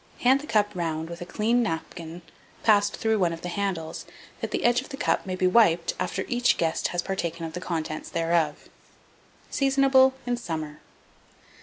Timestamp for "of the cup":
4.81-5.27